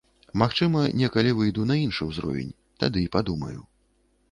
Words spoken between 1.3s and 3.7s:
выйду на іншы ўзровень, тады і падумаю.